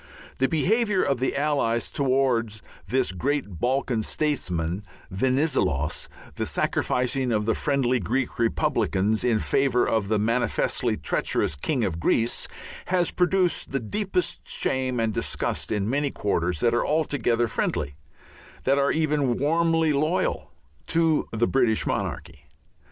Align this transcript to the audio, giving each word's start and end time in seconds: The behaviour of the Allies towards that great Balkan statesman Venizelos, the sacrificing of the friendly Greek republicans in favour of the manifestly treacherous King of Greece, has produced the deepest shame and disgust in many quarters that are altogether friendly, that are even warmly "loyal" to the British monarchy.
The 0.39 0.47
behaviour 0.49 1.03
of 1.03 1.19
the 1.19 1.37
Allies 1.37 1.91
towards 1.91 2.63
that 2.87 3.17
great 3.19 3.59
Balkan 3.59 4.01
statesman 4.01 4.83
Venizelos, 5.11 6.09
the 6.33 6.47
sacrificing 6.47 7.31
of 7.31 7.45
the 7.45 7.53
friendly 7.53 7.99
Greek 7.99 8.39
republicans 8.39 9.23
in 9.23 9.37
favour 9.37 9.85
of 9.87 10.07
the 10.07 10.17
manifestly 10.17 10.97
treacherous 10.97 11.53
King 11.55 11.83
of 11.83 11.99
Greece, 11.99 12.47
has 12.87 13.11
produced 13.11 13.73
the 13.73 13.79
deepest 13.79 14.39
shame 14.49 14.99
and 14.99 15.13
disgust 15.13 15.71
in 15.71 15.87
many 15.87 16.09
quarters 16.09 16.61
that 16.61 16.73
are 16.73 16.83
altogether 16.83 17.47
friendly, 17.47 17.93
that 18.63 18.79
are 18.79 18.89
even 18.91 19.37
warmly 19.37 19.93
"loyal" 19.93 20.51
to 20.87 21.27
the 21.31 21.45
British 21.47 21.85
monarchy. 21.85 22.47